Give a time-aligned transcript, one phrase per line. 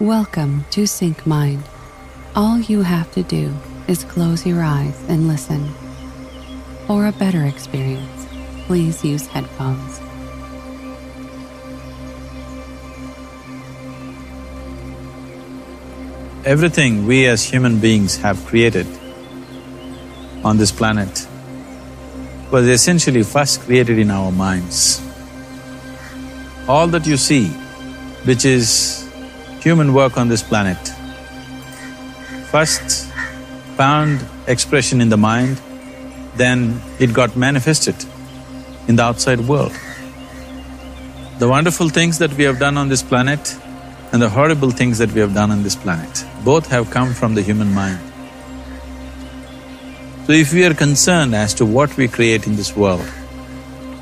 [0.00, 1.64] Welcome to Sync Mind.
[2.34, 3.56] All you have to do
[3.88, 5.72] is close your eyes and listen.
[6.86, 8.26] For a better experience,
[8.66, 9.98] please use headphones.
[16.44, 18.86] Everything we as human beings have created
[20.44, 21.26] on this planet
[22.52, 25.00] was essentially first created in our minds.
[26.68, 27.46] All that you see,
[28.26, 29.05] which is
[29.66, 30.78] human work on this planet,
[32.52, 33.10] first
[33.76, 35.60] found expression in the mind,
[36.36, 37.96] then it got manifested
[38.86, 39.72] in the outside world.
[41.40, 43.56] The wonderful things that we have done on this planet
[44.12, 47.34] and the horrible things that we have done on this planet, both have come from
[47.34, 47.98] the human mind.
[50.26, 53.08] So if we are concerned as to what we create in this world,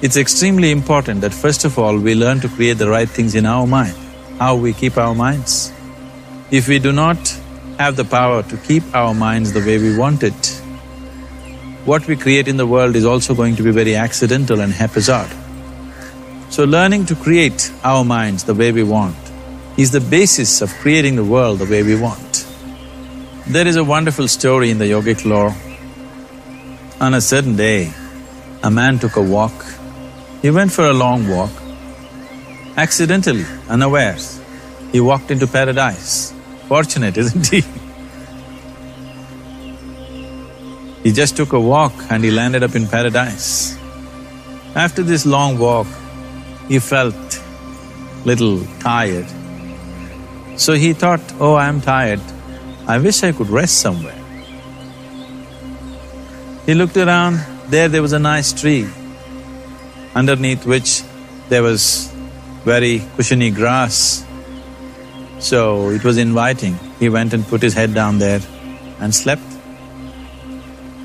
[0.03, 3.47] it's extremely important that first of all we learn to create the right things in
[3.47, 3.97] our mind,
[4.39, 5.73] how we keep our minds.
[6.51, 7.19] If we do not
[7.79, 10.61] have the power to keep our minds the way we want it,
[11.85, 15.31] what we create in the world is also going to be very accidental and haphazard.
[16.51, 19.17] So learning to create our minds the way we want
[19.77, 22.47] is the basis of creating the world the way we want.
[23.47, 25.55] There is a wonderful story in the yogic lore
[27.01, 27.93] on a certain day,
[28.63, 29.53] a man took a walk.
[30.43, 31.51] He went for a long walk.
[32.77, 34.41] Accidentally, unawares,
[34.91, 36.33] he walked into paradise.
[36.69, 37.63] Fortunate, isn't he?
[41.05, 43.77] he just took a walk and he landed up in paradise.
[44.75, 45.87] After this long walk,
[46.67, 47.43] he felt
[48.25, 49.27] little tired.
[50.57, 52.21] So he thought, oh, I'm tired,
[52.87, 54.19] I wish I could rest somewhere.
[56.65, 58.89] He looked around, there there was a nice tree,
[60.15, 61.03] underneath which
[61.51, 62.14] there was
[62.65, 64.25] very cushiony grass.
[65.39, 66.79] So it was inviting.
[66.99, 68.41] He went and put his head down there
[69.01, 69.43] and slept.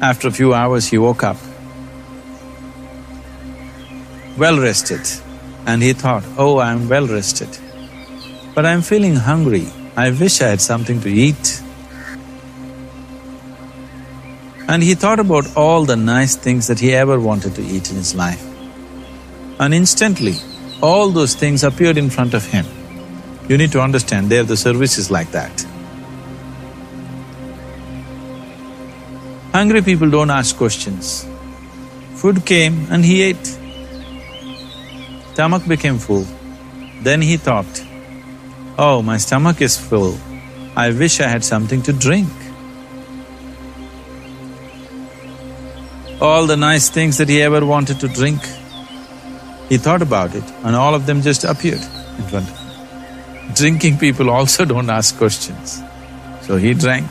[0.02, 1.36] After a few hours, he woke up,
[4.38, 5.02] well rested,
[5.66, 7.50] and he thought, oh, I'm well rested,
[8.56, 9.68] but I'm feeling hungry.
[9.98, 11.62] I wish I had something to eat.
[14.70, 17.98] And he thought about all the nice things that he ever wanted to eat in
[17.98, 18.46] his life.
[19.60, 20.36] And instantly,
[20.82, 22.66] all those things appeared in front of him.
[23.48, 25.66] You need to understand, there the service is like that.
[29.54, 31.28] Hungry people don't ask questions.
[32.16, 33.58] Food came and he ate.
[35.34, 36.26] Stomach became full.
[37.02, 37.86] Then he thought,
[38.78, 40.18] oh, my stomach is full,
[40.76, 42.30] I wish I had something to drink.
[46.22, 48.42] all the nice things that he ever wanted to drink.
[49.70, 51.82] He thought about it and all of them just appeared
[52.18, 53.54] in front of him.
[53.54, 55.82] Drinking people also don't ask questions,
[56.42, 57.10] so he drank.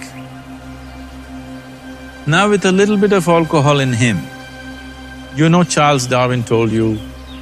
[2.26, 4.18] Now with a little bit of alcohol in him,
[5.34, 6.98] you know Charles Darwin told you,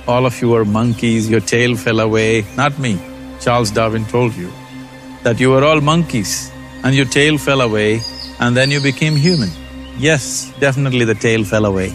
[0.07, 2.99] all of you are monkeys, your tail fell away, not me,
[3.41, 4.53] Charles Darwin told you,
[5.25, 6.53] that you were all monkeys
[6.85, 8.01] and your tail fell away
[8.39, 9.51] and then you became human.
[9.99, 11.91] Yes, definitely the tail fell away.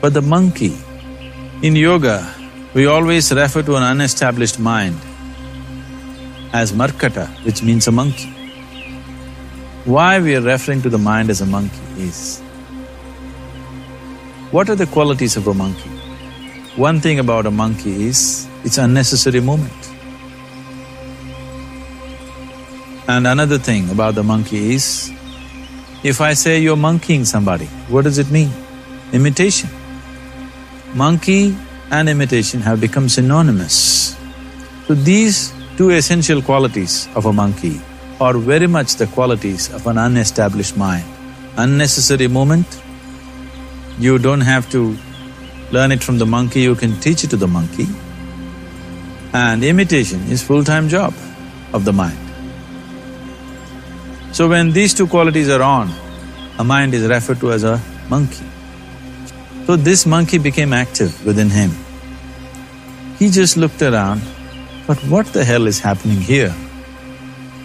[0.00, 0.76] But the monkey,
[1.62, 2.34] in yoga,
[2.74, 4.96] we always refer to an unestablished mind
[6.52, 8.30] as markata, which means a monkey.
[9.84, 12.40] Why we are referring to the mind as a monkey is,
[14.50, 15.90] what are the qualities of a monkey?
[16.76, 19.72] One thing about a monkey is, it's unnecessary movement.
[23.06, 25.12] And another thing about the monkey is,
[26.02, 28.50] if I say you're monkeying somebody, what does it mean?
[29.12, 29.70] Imitation.
[30.94, 31.56] Monkey
[31.94, 34.16] and imitation have become synonymous.
[34.86, 37.80] So these two essential qualities of a monkey
[38.20, 41.04] are very much the qualities of an unestablished mind.
[41.56, 42.66] Unnecessary movement,
[43.98, 44.96] you don't have to
[45.70, 47.86] learn it from the monkey, you can teach it to the monkey.
[49.32, 51.14] And imitation is full-time job
[51.72, 52.18] of the mind.
[54.32, 55.90] So when these two qualities are on,
[56.58, 58.46] a mind is referred to as a monkey.
[59.66, 61.70] So this monkey became active within him.
[63.24, 64.20] He just looked around,
[64.86, 66.54] but what the hell is happening here?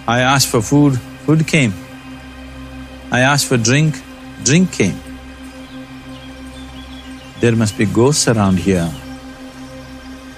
[0.07, 1.73] I asked for food, food came.
[3.11, 4.01] I asked for drink,
[4.45, 4.97] drink came.
[7.41, 8.89] There must be ghosts around here.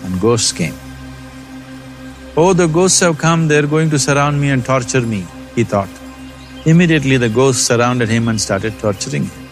[0.04, 0.74] And ghosts came.
[2.36, 5.90] Oh, the ghosts have come, they're going to surround me and torture me, he thought.
[6.66, 9.50] Immediately the ghosts surrounded him and started torturing him.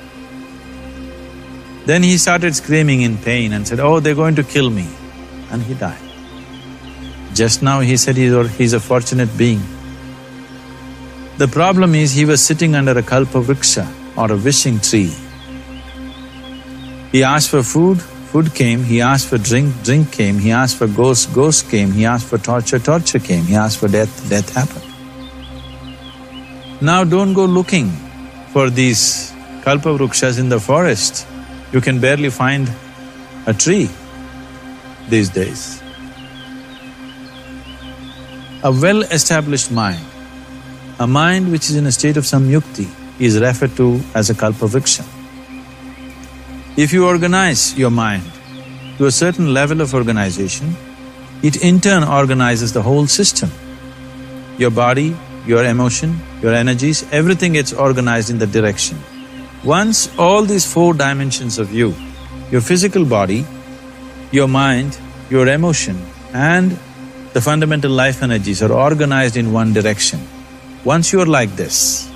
[1.86, 4.88] Then he started screaming in pain and said, oh, they're going to kill me.
[5.52, 6.10] And he died.
[7.34, 9.62] Just now he said he's a, fortunate being.
[11.38, 13.88] The problem is he was sitting under a kalpa vriksha
[14.18, 15.14] or a wishing tree.
[17.12, 20.88] He asked for food, food came, he asked for drink, drink came, he asked for
[20.88, 24.86] ghost, ghost came, he asked for torture, torture came, he asked for death, death happened.
[26.82, 27.90] Now don't go looking
[28.52, 29.32] for these
[29.64, 31.26] kalpavrukshas in the forest.
[31.72, 32.70] You can barely find
[33.46, 33.90] a tree
[35.10, 35.82] these days.
[38.64, 40.06] A well-established mind,
[41.00, 42.88] a mind which is in a state of samyukti,
[43.20, 45.06] is referred to as a kalpavriksha.
[46.78, 48.24] If you organize your mind
[48.98, 50.76] to a certain level of organization,
[51.42, 53.50] it in turn organizes the whole system.
[54.58, 55.16] Your body,
[55.46, 58.98] your emotion, your energies, everything gets organized in that direction.
[59.64, 61.94] Once all these four dimensions of you,
[62.52, 63.46] your physical body,
[64.32, 64.98] your mind,
[65.30, 65.98] your emotion
[66.34, 66.78] and
[67.34, 70.20] the fundamental life energies are organized in one direction.
[70.84, 72.10] Once you are like this,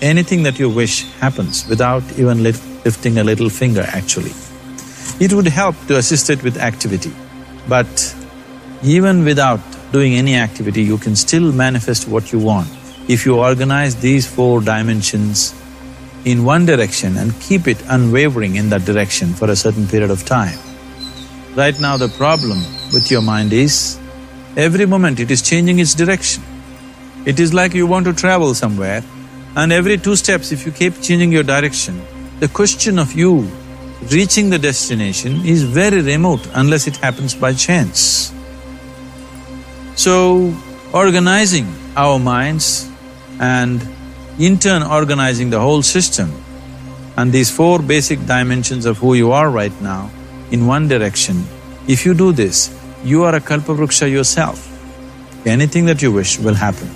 [0.00, 4.32] anything that you wish happens without even lifting a little finger actually.
[5.20, 7.12] It would help to assist it with activity,
[7.68, 8.14] but
[8.82, 9.60] even without
[9.92, 12.68] doing any activity, you can still manifest what you want
[13.08, 15.54] if you organize these four dimensions
[16.24, 20.24] in one direction and keep it unwavering in that direction for a certain period of
[20.24, 20.58] time.
[21.54, 22.58] Right now the problem
[22.94, 23.98] with your mind is,
[24.56, 26.42] every moment it is changing its direction.
[27.26, 29.04] It is like you want to travel somewhere
[29.54, 32.00] and every two steps if you keep changing your direction,
[32.40, 33.50] the question of you
[34.10, 38.32] reaching the destination is very remote unless it happens by chance.
[39.94, 40.54] So,
[40.94, 41.66] organizing
[41.96, 42.90] our minds
[43.38, 43.86] and
[44.38, 46.32] in turn organizing the whole system
[47.18, 50.10] and these four basic dimensions of who you are right now
[50.52, 51.44] in one direction,
[51.88, 52.70] if you do this,
[53.02, 54.68] you are a kalpavruksha yourself.
[55.46, 56.88] Anything that you wish will happen.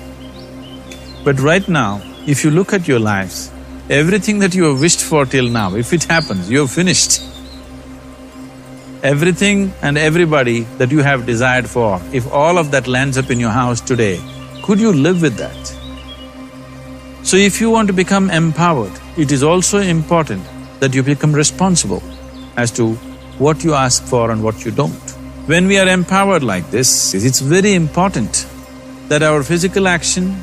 [1.24, 3.50] But right now, if you look at your lives,
[3.90, 7.22] everything that you have wished for till now, if it happens, you have finished.
[9.02, 13.40] Everything and everybody that you have desired for, if all of that lands up in
[13.40, 14.20] your house today,
[14.62, 15.76] could you live with that?
[17.24, 20.44] So if you want to become empowered, it is also important
[20.80, 22.02] that you become responsible
[22.56, 22.98] as to
[23.38, 25.10] what you ask for and what you don't.
[25.46, 28.46] When we are empowered like this, it's very important
[29.08, 30.36] that our physical action,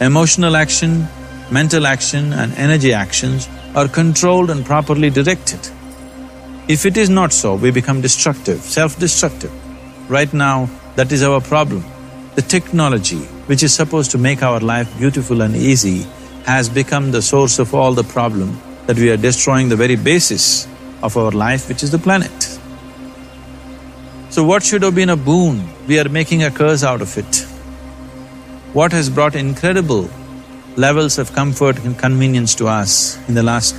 [0.00, 1.06] emotional action,
[1.50, 5.60] mental action and energy actions are controlled and properly directed.
[6.68, 9.52] If it is not so, we become destructive, self-destructive.
[10.10, 11.84] Right now, that is our problem.
[12.34, 16.06] The technology, which is supposed to make our life beautiful and easy,
[16.44, 20.66] has become the source of all the problem that we are destroying the very basis
[21.02, 22.37] of our life, which is the planet.
[24.38, 27.40] So what should have been a boon, we are making a curse out of it.
[28.72, 30.08] What has brought incredible
[30.76, 33.74] levels of comfort and convenience to us in the last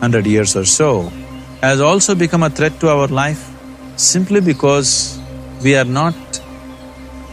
[0.00, 1.12] hundred years or so
[1.62, 3.48] has also become a threat to our life
[3.94, 5.20] simply because
[5.62, 6.16] we are not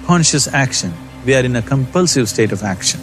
[0.05, 0.93] conscious action,
[1.25, 3.01] we are in a compulsive state of action.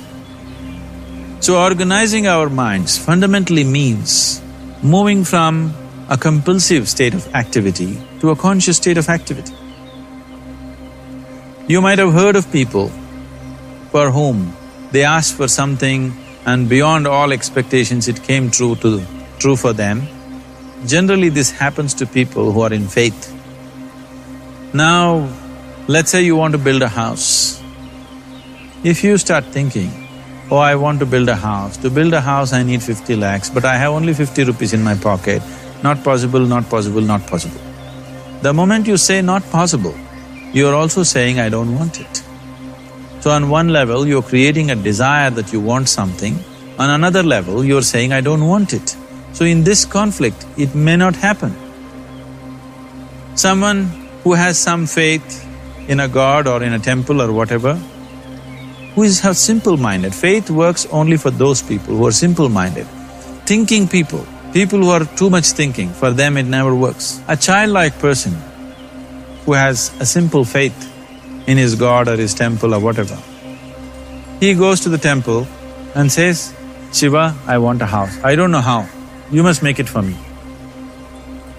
[1.40, 4.40] So organizing our minds fundamentally means
[4.80, 5.74] moving from
[6.08, 9.54] a compulsive state of activity to a conscious state of activity.
[11.66, 12.88] You might have heard of people
[13.90, 14.54] for whom
[14.92, 16.12] they asked for something
[16.44, 19.02] and beyond all expectations it came true to…
[19.38, 20.06] true for them.
[20.86, 23.32] Generally this happens to people who are in faith.
[24.74, 25.28] Now,
[25.88, 27.62] let's say you want to build a house.
[28.82, 29.90] If you start thinking,
[30.50, 31.78] oh, I want to build a house.
[31.78, 34.82] To build a house, I need fifty lakhs, but I have only fifty rupees in
[34.82, 35.42] my pocket.
[35.82, 37.60] Not possible, not possible, not possible.
[38.42, 39.94] The moment you say not possible,
[40.52, 42.22] you're also saying, I don't want it.
[43.20, 46.38] So on one level, you're creating a desire that you want something,
[46.78, 48.96] on another level, you're saying, I don't want it.
[49.32, 51.54] So in this conflict, it may not happen.
[53.34, 53.84] Someone
[54.22, 55.46] who has some faith
[55.88, 57.74] in a god or in a temple or whatever,
[58.94, 60.14] who is simple-minded.
[60.14, 62.86] Faith works only for those people who are simple-minded.
[63.44, 67.20] Thinking people, people who are too much thinking, for them it never works.
[67.26, 68.32] A childlike person
[69.44, 70.90] who has a simple faith
[71.48, 73.18] in his god or his temple or whatever,
[74.38, 75.46] he goes to the temple
[75.96, 76.54] and says,
[76.92, 78.16] Shiva, I want a house.
[78.22, 78.88] I don't know how,
[79.32, 80.16] you must make it for me.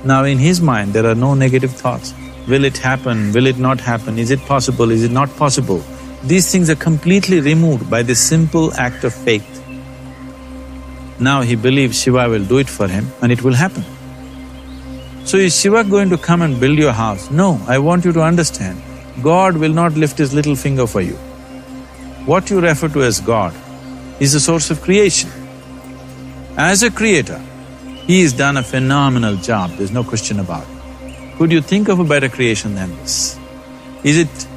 [0.06, 2.14] Now in his mind, there are no negative thoughts.
[2.48, 3.34] Will it happen?
[3.34, 4.18] Will it not happen?
[4.18, 4.92] Is it possible?
[4.92, 5.84] Is it not possible?
[6.24, 9.55] These things are completely removed by this simple act of faith.
[11.20, 13.84] Now he believes Shiva will do it for him and it will happen.
[15.26, 17.32] So is Shiva going to come and build your house?
[17.32, 18.82] No, I want you to understand,
[19.24, 21.16] God will not lift his little finger for you.
[22.26, 23.54] What you refer to as God
[24.20, 25.30] is the source of creation.
[26.58, 27.40] As a creator,
[28.08, 31.38] he has done a phenomenal job, there's no question about it.
[31.38, 33.40] Could you think of a better creation than this?
[34.04, 34.48] Is it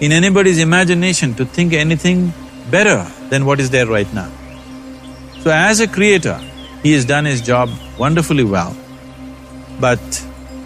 [0.00, 2.32] in anybody's imagination to think anything
[2.70, 4.30] better than what is there right now?
[5.46, 6.40] So as a creator,
[6.82, 8.76] he has done his job wonderfully well.
[9.78, 10.00] But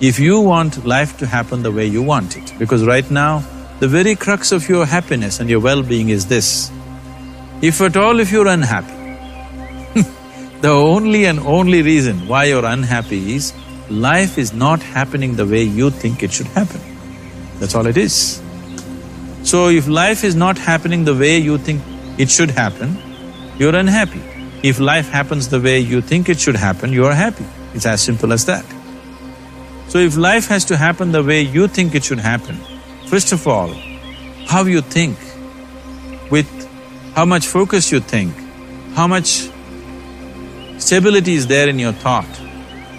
[0.00, 3.44] if you want life to happen the way you want it, because right now,
[3.80, 6.72] the very crux of your happiness and your well-being is this.
[7.60, 10.00] If at all if you're unhappy,
[10.62, 13.52] the only and only reason why you're unhappy is
[13.90, 16.80] life is not happening the way you think it should happen.
[17.58, 18.40] That's all it is.
[19.42, 21.82] So if life is not happening the way you think
[22.16, 22.96] it should happen,
[23.58, 24.22] you're unhappy.
[24.62, 27.46] If life happens the way you think it should happen, you're happy.
[27.74, 28.64] It's as simple as that.
[29.88, 32.56] So if life has to happen the way you think it should happen,
[33.06, 33.68] first of all,
[34.46, 35.16] how you think,
[36.30, 36.48] with
[37.14, 38.34] how much focus you think,
[38.94, 39.48] how much
[40.78, 42.40] stability is there in your thought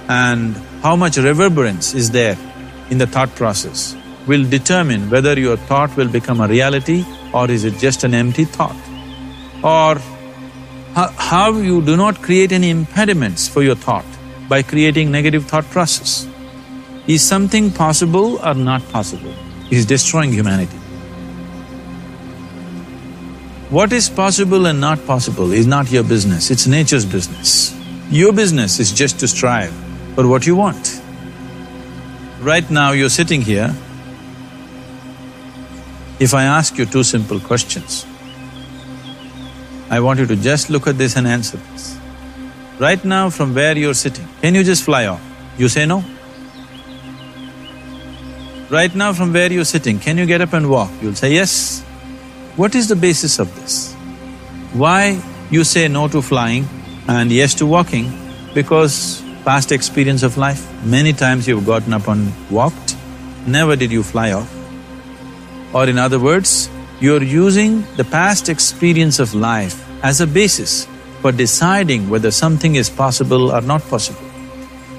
[0.09, 2.37] and how much reverberance is there
[2.89, 3.95] in the thought process
[4.27, 8.45] will determine whether your thought will become a reality or is it just an empty
[8.45, 8.75] thought.
[9.63, 10.01] Or
[10.93, 14.05] how, how you do not create any impediments for your thought
[14.49, 16.27] by creating negative thought process.
[17.07, 19.33] Is something possible or not possible?
[19.69, 20.77] Is destroying humanity.
[23.69, 27.73] What is possible and not possible is not your business, it's nature's business.
[28.09, 29.73] Your business is just to strive
[30.15, 31.01] for what you want.
[32.41, 33.73] Right now you're sitting here,
[36.19, 38.05] if I ask you two simple questions,
[39.91, 41.97] I want you to just look at this and answer this.
[42.79, 45.21] Right now from where you're sitting, can you just fly off?
[45.57, 46.01] You say no?
[48.69, 50.89] Right now from where you're sitting, can you get up and walk?
[51.01, 51.81] You'll say yes.
[52.55, 53.93] What is the basis of this?
[54.71, 56.69] Why you say no to flying
[57.09, 58.09] and yes to walking?
[58.53, 62.95] Because past experience of life, many times you've gotten up and walked,
[63.45, 64.49] never did you fly off.
[65.73, 66.69] Or in other words,
[67.01, 70.87] you're using the past experience of life as a basis
[71.21, 74.21] for deciding whether something is possible or not possible.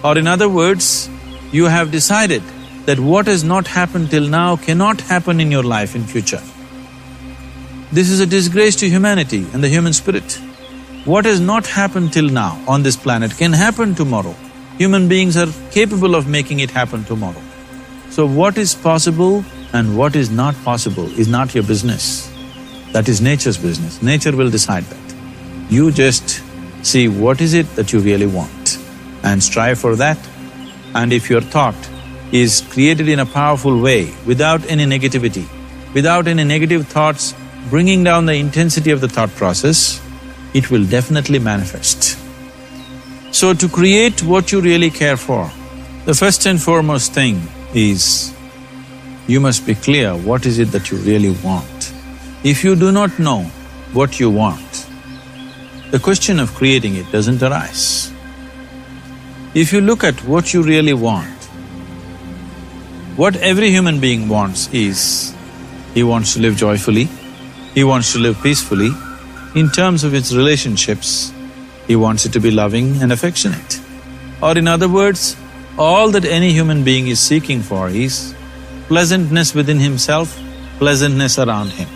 [0.03, 1.09] Or in other words,
[1.53, 2.43] you have decided
[2.87, 6.43] that what has not happened till now cannot happen in your life in future.
[7.93, 10.41] This is a disgrace to humanity and the human spirit.
[11.05, 14.35] What has not happened till now on this planet can happen tomorrow.
[14.79, 17.43] Human beings are capable of making it happen tomorrow.
[18.11, 22.31] So what is possible and what is not possible is not your business.
[22.93, 24.03] That is nature's business.
[24.03, 25.15] Nature will decide that.
[25.71, 26.43] You just
[26.83, 28.79] see what is it that you really want
[29.23, 30.19] and strive for that.
[30.95, 31.89] And if your thought
[32.33, 35.47] is created in a powerful way, without any negativity,
[35.95, 37.35] without any negative thoughts
[37.71, 40.01] bringing down the intensity of the thought process,
[40.53, 42.19] it will definitely manifest.
[43.31, 45.51] So to create what you really care for,
[46.05, 47.41] the first and foremost thing
[47.73, 48.35] is
[49.27, 51.93] you must be clear what is it that you really want.
[52.43, 53.43] If you do not know
[53.93, 54.87] what you want,
[55.91, 58.11] the question of creating it doesn't arise.
[59.55, 61.29] If you look at what you really want,
[63.17, 65.35] what every human being wants is,
[65.95, 67.09] he wants to live joyfully,
[67.75, 68.91] he wants to live peacefully.
[69.55, 71.31] In terms of its relationships,
[71.87, 73.81] he wants it to be loving and affectionate.
[74.43, 75.37] Or in other words,
[75.79, 78.35] all that any human being is seeking for is
[78.93, 80.39] pleasantness within himself,
[80.79, 81.89] pleasantness around him.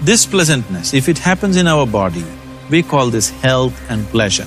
[0.00, 2.24] This pleasantness, if it happens in our body,
[2.70, 4.46] we call this health and pleasure.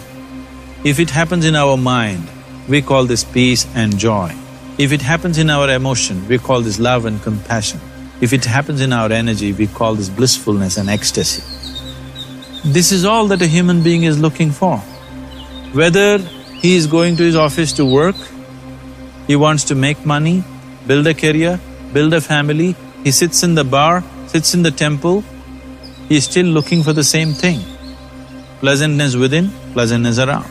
[0.86, 2.25] If it happens in our mind,
[2.70, 4.34] we call this peace and joy.
[4.77, 7.81] If it happens in our emotion, we call this love and compassion.
[8.22, 11.43] If it happens in our energy, we call this blissfulness and ecstasy.
[12.63, 14.77] This is all that a human being is looking for.
[15.74, 16.20] Whether
[16.63, 18.15] he is going to his office to work,
[19.27, 20.46] he wants to make money,
[20.88, 21.59] build a career,
[21.93, 25.23] build a family, he sits in the bar, sits in the temple,
[26.07, 27.59] he is still looking for the same thing.
[28.59, 30.50] Pleasantness within, pleasantness around.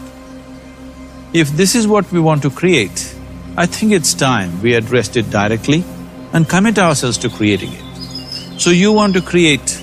[1.32, 3.14] If this is what we want to create,
[3.56, 5.84] I think it's time we addressed it directly
[6.32, 8.60] and commit ourselves to creating it.
[8.60, 9.82] So you want to create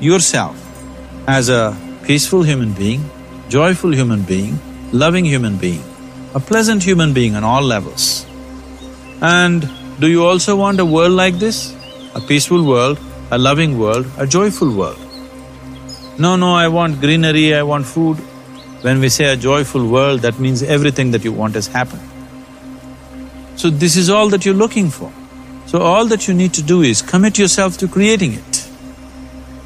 [0.00, 0.56] yourself
[1.28, 3.08] as a peaceful human being,
[3.48, 4.58] joyful human being,
[4.92, 5.82] loving human being,
[6.34, 8.26] a pleasant human being on all levels.
[9.22, 11.72] And do you also want a world like this?
[12.16, 12.98] A peaceful world,
[13.30, 14.98] a loving world, a joyful world?
[16.18, 18.16] No, no, I want greenery, I want food.
[18.82, 22.02] When we say a joyful world, that means everything that you want has happened.
[23.54, 25.12] So this is all that you're looking for.
[25.66, 28.68] So all that you need to do is commit yourself to creating it.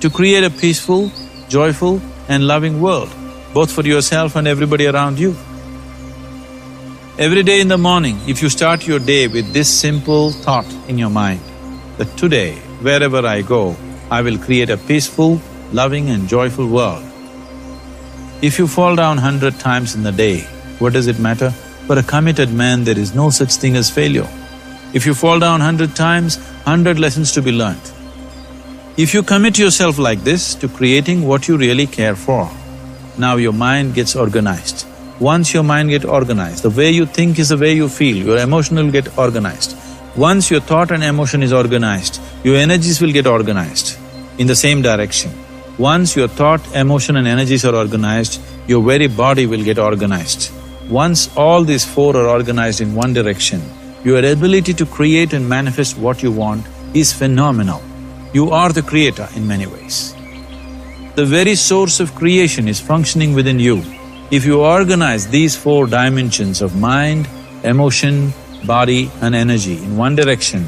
[0.00, 1.10] To create a peaceful,
[1.48, 3.08] joyful, and loving world,
[3.54, 5.34] both for yourself and everybody around you.
[7.18, 10.98] Every day in the morning, if you start your day with this simple thought in
[10.98, 11.40] your mind,
[11.96, 13.74] that today, wherever I go,
[14.10, 15.40] I will create a peaceful,
[15.72, 17.02] loving and joyful world.
[18.42, 20.40] If you fall down hundred times in the day,
[20.78, 21.52] what does it matter?
[21.86, 24.28] For a committed man, there is no such thing as failure.
[24.92, 27.94] If you fall down hundred times, hundred lessons to be learnt.
[28.98, 32.50] If you commit yourself like this to creating what you really care for,
[33.16, 34.86] now your mind gets organized.
[35.18, 38.36] Once your mind get organized, the way you think is the way you feel, your
[38.36, 39.74] emotion will get organized.
[40.14, 43.98] Once your thought and emotion is organized, your energies will get organized
[44.36, 45.32] in the same direction.
[45.78, 50.52] Once your thought, emotion and energies are organized, your very body will get organized.
[50.90, 53.62] Once all these four are organized in one direction,
[54.04, 57.82] your ability to create and manifest what you want is phenomenal.
[58.34, 60.14] You are the creator in many ways.
[61.14, 63.82] The very source of creation is functioning within you.
[64.28, 67.28] If you organize these four dimensions of mind,
[67.62, 68.32] emotion,
[68.64, 70.66] body and energy in one direction,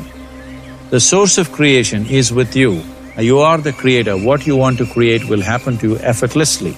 [0.91, 2.85] the source of creation is with you.
[3.19, 6.77] You are the creator, what you want to create will happen to you effortlessly.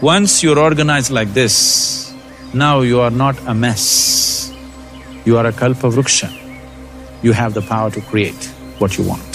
[0.00, 2.12] Once you're organized like this,
[2.52, 4.52] now you are not a mess.
[5.24, 6.30] You are a kalpa vruksha.
[7.22, 8.44] You have the power to create
[8.78, 9.31] what you want.